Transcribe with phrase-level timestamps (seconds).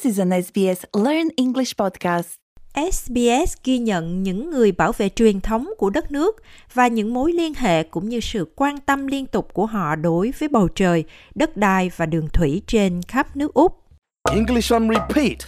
[0.00, 2.28] This is an SBS Learn English podcast.
[2.74, 6.36] SBS ghi nhận những người bảo vệ truyền thống của đất nước
[6.74, 10.32] và những mối liên hệ cũng như sự quan tâm liên tục của họ đối
[10.38, 13.84] với bầu trời, đất đai và đường thủy trên khắp nước Úc.
[14.30, 15.38] English on repeat.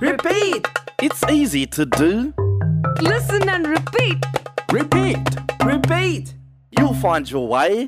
[0.00, 0.62] Repeat!
[0.96, 2.06] It's easy to do.
[3.00, 4.16] Listen and repeat!
[4.72, 5.18] Repeat.
[5.66, 6.22] Repeat!
[6.70, 7.86] You'll find your way.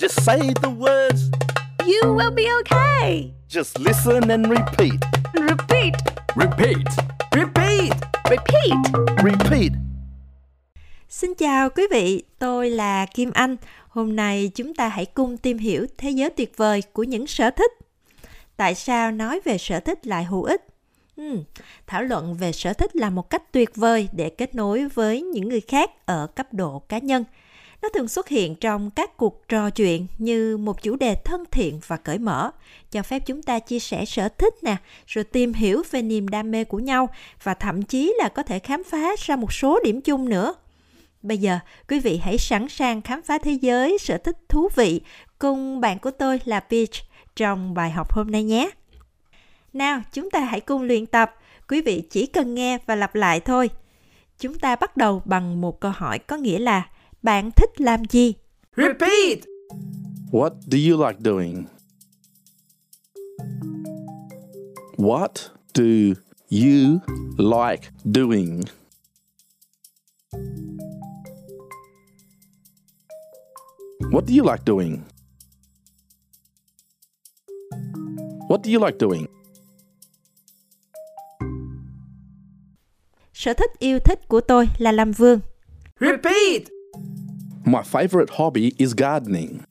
[0.00, 1.30] Just say the words.
[1.86, 3.33] You will be okay.
[3.48, 5.00] Just listen and repeat.
[5.34, 5.94] Repeat!
[6.36, 6.86] Repeat.
[7.32, 7.92] Repeat!
[8.30, 8.76] Repeat.
[9.24, 9.72] Repeat.
[11.08, 13.56] Xin chào quý vị, tôi là Kim Anh.
[13.88, 17.50] Hôm nay chúng ta hãy cùng tìm hiểu thế giới tuyệt vời của những sở
[17.50, 17.72] thích.
[18.56, 20.66] Tại sao nói về sở thích lại hữu ích?
[21.16, 21.42] Hmm,
[21.86, 25.48] thảo luận về sở thích là một cách tuyệt vời để kết nối với những
[25.48, 27.24] người khác ở cấp độ cá nhân.
[27.84, 31.80] Nó thường xuất hiện trong các cuộc trò chuyện như một chủ đề thân thiện
[31.86, 32.50] và cởi mở,
[32.90, 36.50] cho phép chúng ta chia sẻ sở thích nè, rồi tìm hiểu về niềm đam
[36.50, 37.08] mê của nhau
[37.42, 40.54] và thậm chí là có thể khám phá ra một số điểm chung nữa.
[41.22, 41.58] Bây giờ,
[41.88, 45.00] quý vị hãy sẵn sàng khám phá thế giới sở thích thú vị
[45.38, 46.94] cùng bạn của tôi là Peach
[47.36, 48.70] trong bài học hôm nay nhé.
[49.72, 51.34] Nào, chúng ta hãy cùng luyện tập.
[51.68, 53.70] Quý vị chỉ cần nghe và lặp lại thôi.
[54.38, 56.82] Chúng ta bắt đầu bằng một câu hỏi có nghĩa là
[57.24, 58.34] bạn thích làm gì?
[58.76, 59.38] Repeat!
[60.32, 61.64] What do you like doing?
[64.96, 65.30] What
[65.74, 65.84] do
[66.50, 66.98] you
[67.38, 68.60] like doing?
[74.12, 75.02] What do you like doing?
[78.48, 79.26] What do you like doing?
[83.32, 85.40] Sở thích yêu thích của tôi là làm vườn.
[86.00, 86.73] Repeat!
[87.66, 89.64] My favorite hobby is gardening.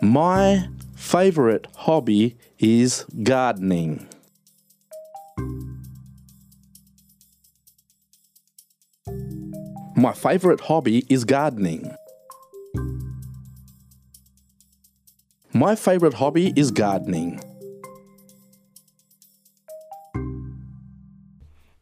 [0.00, 4.08] My favorite hobby is gardening.
[9.94, 11.94] My favorite hobby is gardening.
[15.52, 17.38] My favorite hobby is gardening.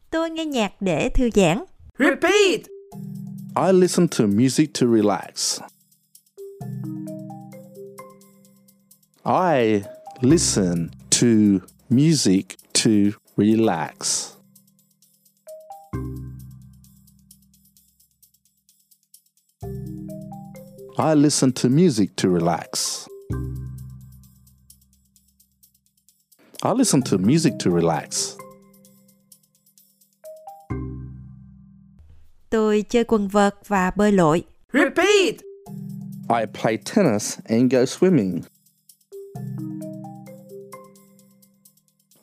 [0.09, 1.63] Tôi nghe nhạc để thư giãn.
[1.97, 2.69] Repeat!
[3.55, 5.59] I listen to music to relax.
[9.25, 9.83] I
[10.21, 14.35] listen to music to relax.
[20.99, 23.07] I listen to music to relax.
[26.61, 28.36] I listen to music to relax.
[32.57, 34.43] Tôi chơi quần vợt và bơi lội.
[34.73, 35.35] Repeat!
[36.29, 38.41] I play tennis and go swimming.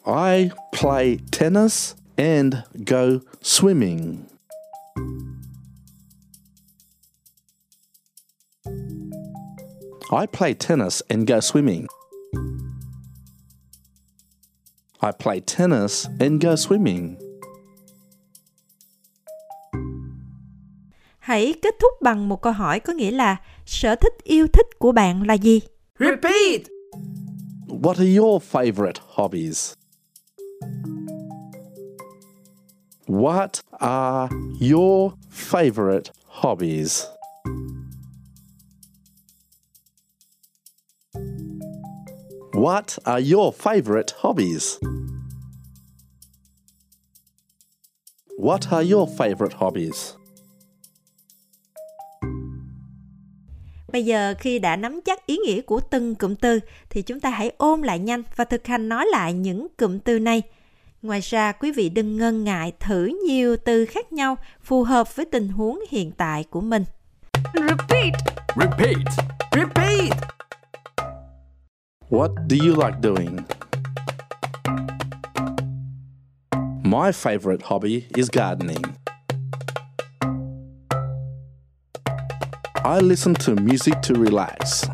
[0.05, 0.51] I
[0.81, 2.55] play tennis and
[2.87, 4.17] go swimming.
[10.11, 11.87] I play tennis and go swimming.
[15.01, 17.24] I play tennis and go swimming.
[21.35, 23.37] Hãy kết thúc bằng một câu hỏi có nghĩa là
[23.67, 25.61] sở thích yêu thích của bạn là gì?
[25.99, 26.63] Repeat!
[27.69, 29.73] What are your favorite hobbies?
[33.07, 34.29] What are
[34.73, 37.05] your favorite hobbies?
[42.53, 44.79] What are your favorite hobbies?
[48.39, 50.24] What are your favorite hobbies?
[53.95, 56.61] Bây giờ khi đã nắm chắc ý nghĩa của từng cụm từ
[56.91, 60.19] thì chúng ta hãy ôm lại nhanh và thực hành nói lại những cụm từ
[60.19, 60.43] này.
[61.03, 65.27] Ngoài ra, quý vị đừng ngần ngại thử nhiều từ khác nhau phù hợp với
[65.27, 66.85] tình huống hiện tại của mình.
[67.55, 68.13] Repeat!
[68.57, 68.97] Repeat.
[69.53, 70.13] Repeat!
[72.11, 73.37] What do you like doing?
[76.83, 79.04] My favorite hobby is gardening.
[82.87, 84.85] I listen to music to relax.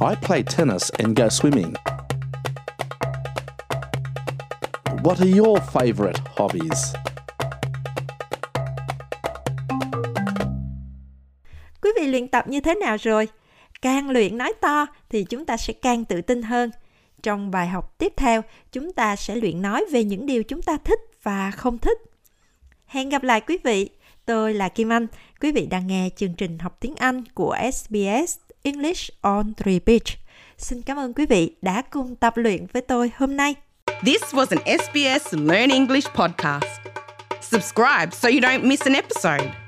[0.00, 1.74] I play tennis and go swimming.
[5.02, 6.94] What are your favorite hobbies?
[11.80, 13.28] Quý vị luyện tập như thế nào rồi?
[13.82, 16.70] Càng luyện nói to thì chúng ta sẽ càng tự tin hơn.
[17.22, 18.42] Trong bài học tiếp theo,
[18.72, 21.98] chúng ta sẽ luyện nói về những điều chúng ta thích và không thích.
[22.86, 23.90] Hẹn gặp lại quý vị.
[24.26, 25.06] Tôi là Kim Anh.
[25.40, 30.02] Quý vị đang nghe chương trình học tiếng Anh của SBS English on Repeat.
[30.58, 33.54] Xin cảm ơn quý vị đã cùng tập luyện với tôi hôm nay.
[34.04, 36.80] This was an SBS Learn English podcast.
[37.40, 39.61] Subscribe so you don't miss an episode.